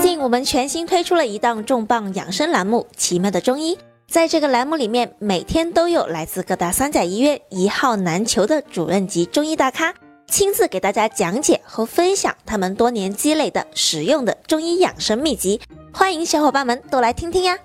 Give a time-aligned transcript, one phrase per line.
[0.00, 3.76] 近我们全新推出了一档重磅养生栏目《奇妙的中医》。
[4.08, 9.94] 在这个栏目里面，每天都有来自各大三甲医院一号难求的主任级中医大咖，
[10.26, 15.60] 亲自给大家讲解和分享他们多年积累的实用的中医养生秘籍。
[15.92, 17.58] 欢迎小伙伴们都来听听呀！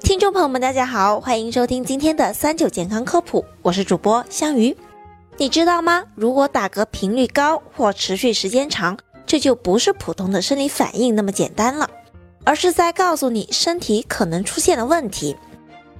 [0.00, 4.76] 听众朋友们，大家好，欢迎收听今天的三九健康科普，我是主播香鱼。
[5.38, 6.04] 你知道吗？
[6.14, 8.98] 如果打嗝频率高或持续时间长，
[9.30, 11.88] 这就不是普通的生理反应那么简单了，
[12.42, 15.36] 而是在告诉你身体可能出现的问题。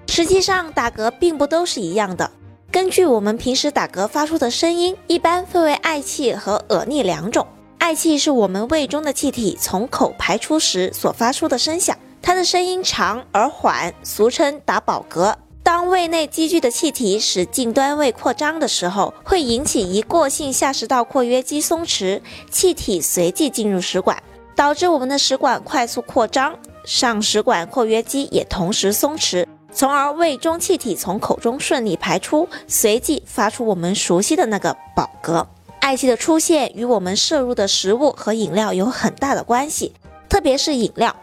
[0.09, 2.29] 实际上，打嗝并不都是一样的。
[2.73, 7.47] 根据我们平时打嗝发出的声音，一般分为嗳气和呃逆两种。
[7.79, 15.33] 嗳气是我们胃中的气体从口排出时所发出的声响，它的声音长而缓，俗称打饱嗝。
[15.73, 22.20] 当胃内积聚的气体使近端胃扩张的时候，会引起一过性下食道括约肌松弛，
[22.51, 24.20] 气体随即进入食管，
[24.56, 35.46] 导致我们的食管快速扩张，上食管括约肌也同时松弛，从而胃中气体从口中顺利排出，随即发出我们熟悉的那个饱嗝。
[35.79, 39.93] 嗳气的出现与我们摄入的食物和饮料有很大的关系，
[40.29, 41.15] 特别是饮料。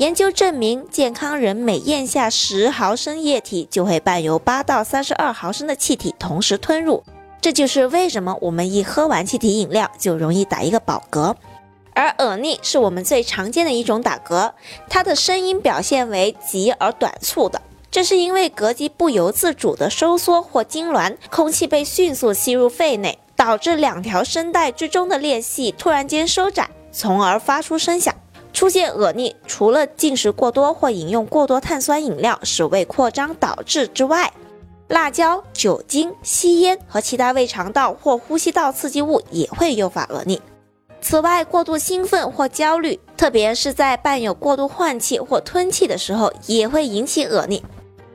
[0.00, 7.04] 研究证明，健康人每咽下十毫升液体，就会伴有八到三十二毫升的气体同时吞入。
[7.38, 11.34] 这就是为什么我们一喝完气体饮料就容易打一个饱嗝。
[11.92, 14.52] 而耳逆是我们最常见的一种打嗝，
[14.88, 28.14] 它的声音表现为急而短促的，这是因为膈肌不由自主的收缩或痉挛，空气被迅速吸入肺内，导致两条声带之中的裂隙突然间收窄，从而发出声响。
[28.60, 34.30] 出现恶逆，除了进食过多或饮用过多碳酸饮料使胃扩张导致之外，
[34.88, 40.38] 辣椒、酒精、吸烟和其他胃肠道或呼吸道刺激物也会诱发恶逆。
[41.00, 47.64] 此外，过度兴奋或焦虑，特别是在伴有过度换气或吞气的时候，也会引起恶逆。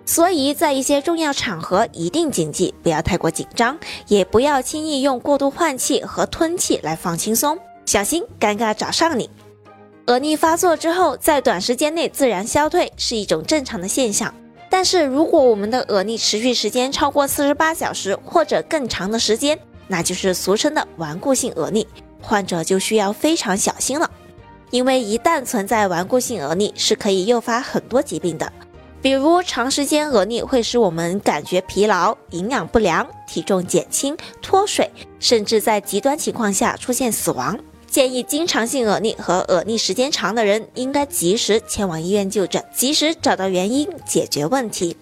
[0.06, 3.76] 所以在一些重要场合一定谨记，不要太过紧张，
[4.08, 7.58] 也不要轻易用过度换气和吞气来放轻松，
[7.88, 9.28] 小心尴尬找上你。
[10.08, 14.32] 耳逆发作之后，在短时间内自然消退是一种正常的现象。
[14.70, 19.58] 但是如果我们的耳逆持续时间超过四十八小时或者更长的时间，
[19.88, 21.88] 那就是俗称的顽固性耳逆，
[22.22, 24.10] 患者就需要非常小心了。
[24.70, 28.52] 因为一旦存在顽固性耳逆，是可以诱发很多疾病的，
[29.02, 37.58] 比如长时间耳逆会使我们感觉疲劳、营养不良、体重减轻、脱水，甚至在极端情况下出现死亡。
[37.96, 44.98] 建议经常性耳逆和耳逆时间长的人应该及时前往医院就诊，及时找到原因解决问题。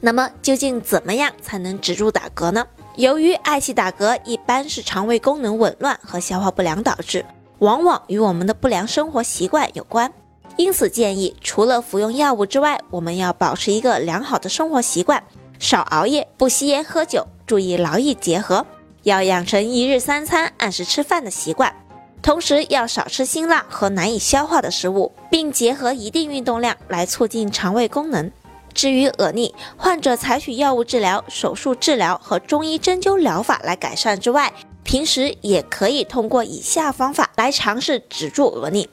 [0.00, 2.64] 那么究竟怎么样才能止住打嗝呢？
[2.94, 7.26] 由于嗳气打嗝一般是肠胃功能紊乱和消化不良导致，
[7.58, 10.12] 往往与我们的不良生活习惯有关。
[10.56, 15.20] 因此建议除了服用药物之外，我们要保持一个良好的生活习惯，
[15.58, 18.64] 少熬夜，不吸烟喝酒，注意劳逸结合，
[19.02, 21.74] 要养成一日三餐按时吃饭的习惯。
[22.22, 28.30] 同时要少吃辛辣和难以消化的食物，并结合一定运动量来促进肠胃功能。
[28.74, 34.52] 至于恶逆，患者采取药物治疗、手术治疗和中医针灸疗法来改善之外，
[34.84, 38.88] 平时也可以通过以下方法来尝试止住恶逆：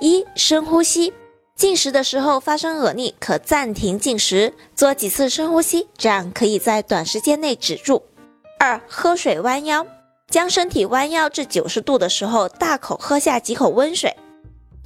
[0.00, 1.12] 一、深呼吸。
[1.56, 8.02] 进食的时候发生恶逆，可暂停进食，做几次深呼吸，这样可以在短时间内止住。
[8.58, 9.86] 二、喝水弯腰。
[10.30, 14.16] 将身体弯腰至九十度的时候，大口喝下几口温水，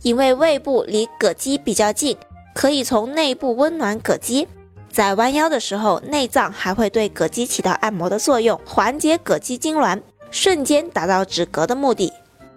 [0.03, 2.16] 因为胃部离膈肌比较近，
[2.55, 4.49] 可以从内部温暖膈肌。
[4.91, 10.00] 在弯腰的时候，内脏还会对膈肌起到按摩的作用，缓解膈肌痉挛，
[10.31, 12.11] 瞬间达到止嗝的目的。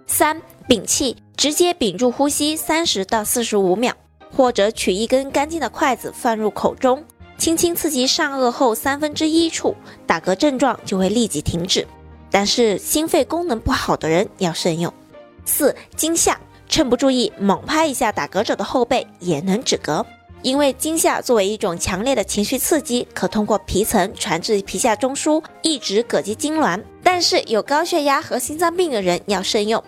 [0.06, 3.92] 三、屏气，直接屏住呼吸三十到四十五秒，
[4.34, 7.04] 或者取一根干净的筷子放入口中，
[7.36, 9.76] 轻轻刺激上颚后三分之一处，
[10.06, 11.86] 打嗝症状就会立即停止。
[12.30, 14.92] 但是心肺功能不好的人要慎用。
[15.44, 20.04] 四惊吓，趁不注意猛拍一下打嗝者的后背也能止嗝。
[20.42, 26.80] 因为惊吓作为一种强烈的情绪刺激，可通过皮层传至皮下中枢，抑制膈肌痉挛。
[27.02, 29.82] 但是有高血压和心脏病的人要慎用。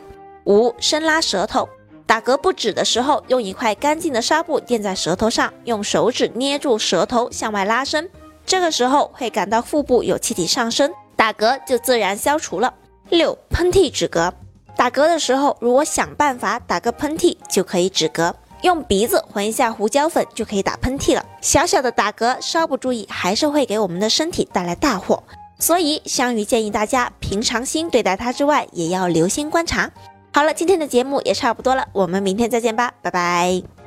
[0.47, 1.69] 五伸拉舌头，
[2.05, 8.11] 打嗝不止的时候，用一块干净的纱布垫在舌头上，用手指捏住舌头向外拉伸，
[8.45, 10.91] 这个时候会感到腹部有气体上升。
[11.21, 12.73] 打嗝就自然消除了。
[13.11, 14.33] 六、喷嚏止嗝。
[14.75, 18.33] 打嗝的时候，如果想办法打个喷嚏，就可以止嗝。
[18.63, 21.23] 用鼻子混一下胡椒粉就可以打喷嚏了。
[21.43, 25.23] 小小的打嗝，稍不注意还是会给我们的身体带来大祸。
[25.59, 29.91] 所以香鱼建议大家平常心对待它之外，也要留心观察。
[30.33, 33.80] 好了，今天的节目也差不多了，我们明天再见吧，拜拜。